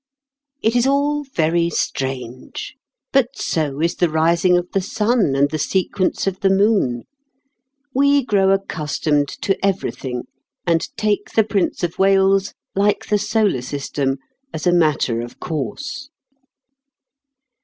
[0.63, 2.73] It is all very strange;
[3.13, 7.03] but so is the rising of the sun and the sequence of the moon.
[7.93, 10.23] We grow accustomed to everything
[10.65, 14.17] and take the Prince of Wales like the solar system
[14.51, 16.09] as a matter of course.